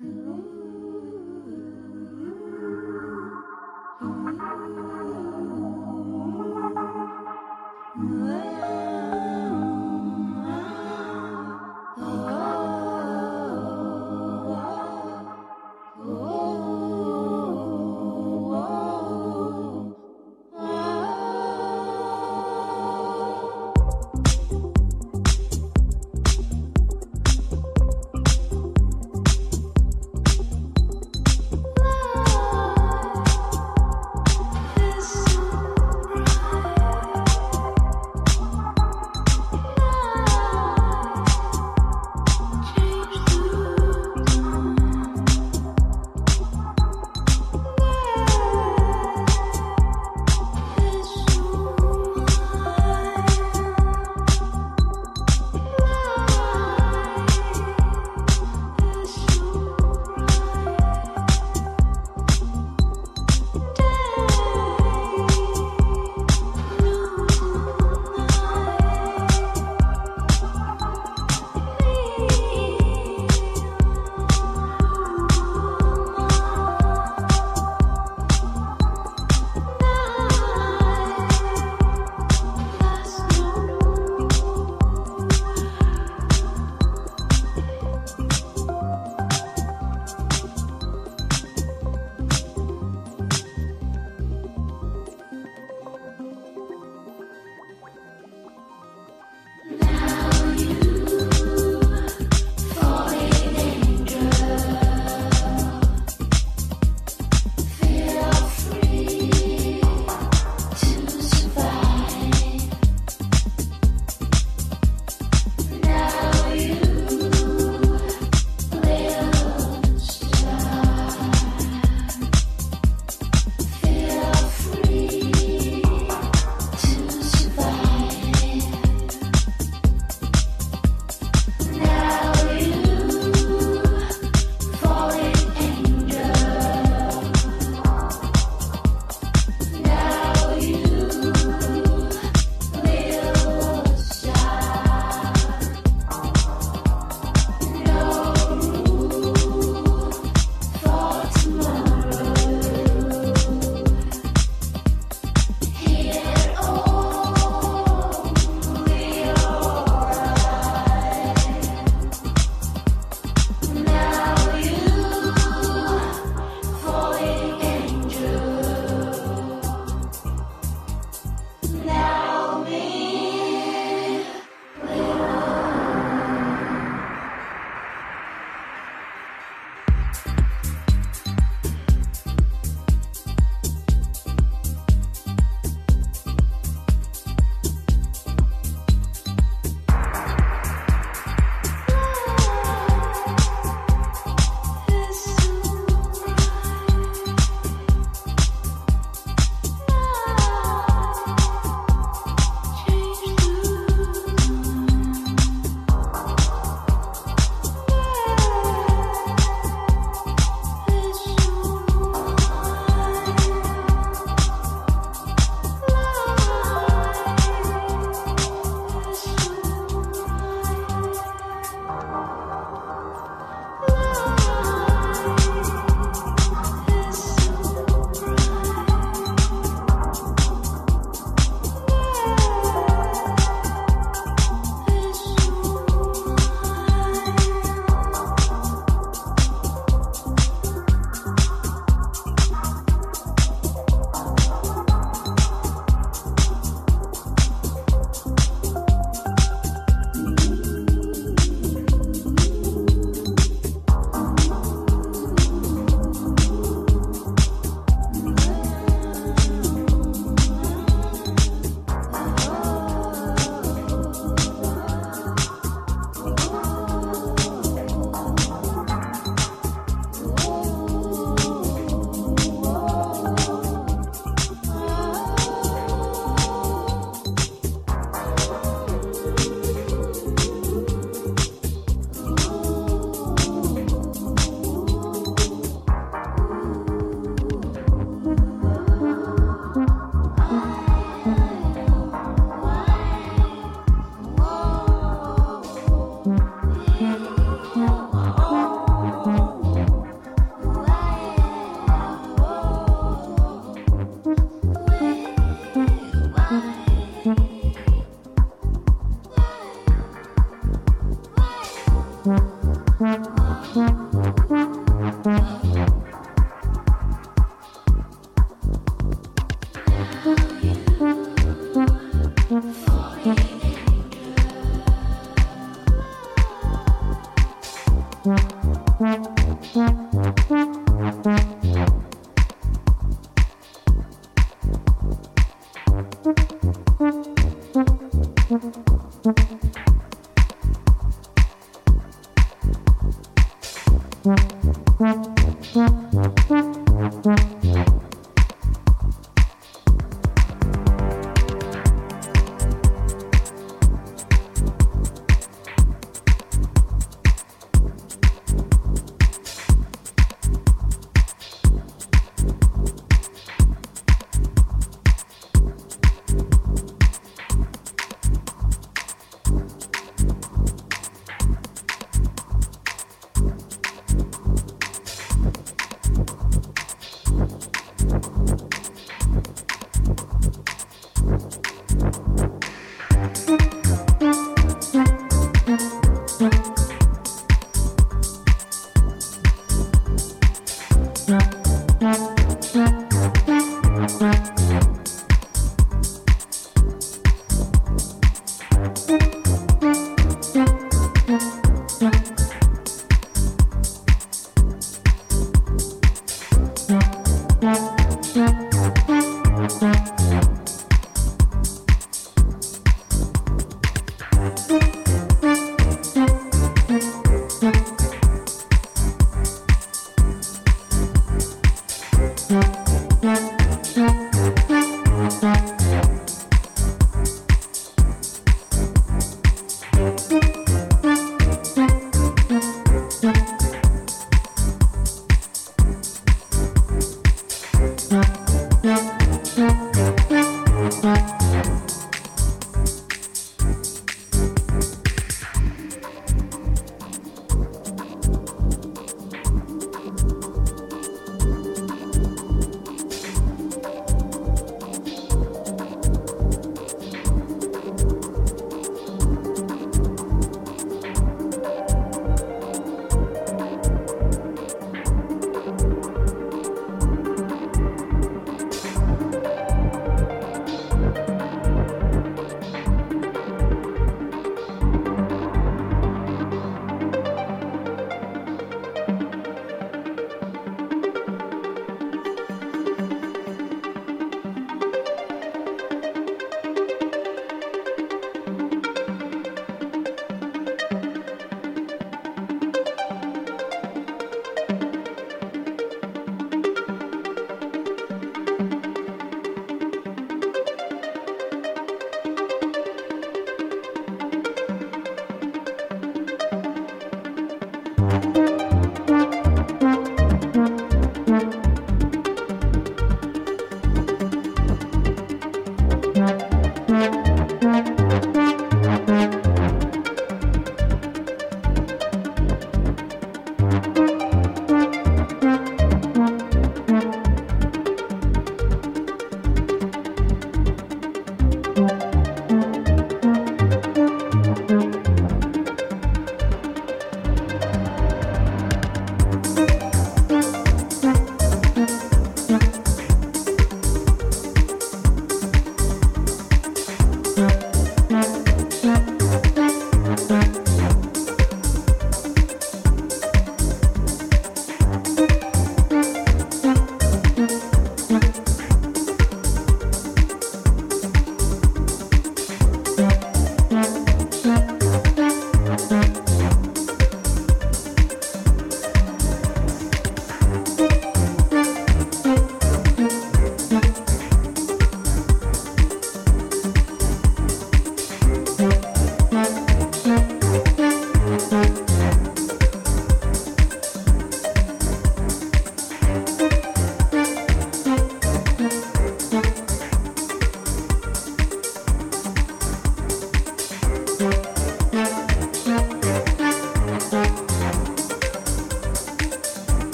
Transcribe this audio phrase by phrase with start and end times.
[0.00, 0.45] Hello.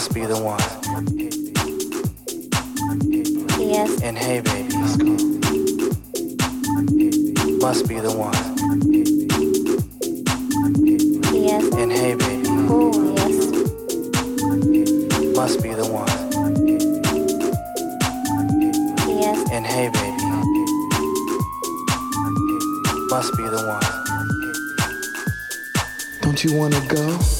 [0.00, 0.58] Must be the one.
[3.60, 4.00] Yes.
[4.00, 4.74] And hey, baby,
[7.58, 8.32] must be the one.
[11.34, 11.64] Yes.
[11.74, 13.36] And hey, baby, Oh, yes.
[15.36, 16.08] must be the one.
[19.06, 19.50] Yes.
[19.52, 20.24] And hey, baby,
[23.10, 23.84] must be the one.
[26.22, 27.39] Don't you wanna go?